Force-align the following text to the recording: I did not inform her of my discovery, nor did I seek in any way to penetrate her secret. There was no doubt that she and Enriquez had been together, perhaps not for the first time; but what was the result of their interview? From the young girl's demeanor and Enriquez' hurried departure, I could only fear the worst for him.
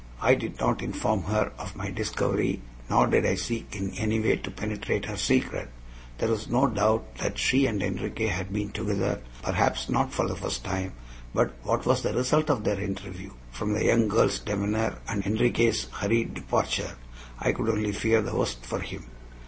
I 0.19 0.33
did 0.33 0.59
not 0.59 0.81
inform 0.81 1.25
her 1.25 1.51
of 1.59 1.75
my 1.75 1.91
discovery, 1.91 2.59
nor 2.89 3.05
did 3.05 3.23
I 3.23 3.35
seek 3.35 3.75
in 3.75 3.91
any 3.91 4.19
way 4.19 4.35
to 4.37 4.49
penetrate 4.49 5.05
her 5.05 5.15
secret. 5.15 5.69
There 6.17 6.27
was 6.27 6.49
no 6.49 6.65
doubt 6.65 7.17
that 7.17 7.37
she 7.37 7.67
and 7.67 7.83
Enriquez 7.83 8.31
had 8.31 8.51
been 8.51 8.71
together, 8.71 9.21
perhaps 9.43 9.89
not 9.89 10.11
for 10.11 10.27
the 10.27 10.35
first 10.35 10.63
time; 10.65 10.93
but 11.35 11.53
what 11.61 11.85
was 11.85 12.01
the 12.01 12.13
result 12.13 12.49
of 12.49 12.63
their 12.63 12.79
interview? 12.79 13.29
From 13.51 13.73
the 13.73 13.85
young 13.85 14.07
girl's 14.07 14.39
demeanor 14.39 14.97
and 15.07 15.23
Enriquez' 15.23 15.85
hurried 15.91 16.33
departure, 16.33 16.97
I 17.37 17.51
could 17.51 17.69
only 17.69 17.91
fear 17.91 18.23
the 18.23 18.35
worst 18.35 18.65
for 18.65 18.79
him. 18.79 19.05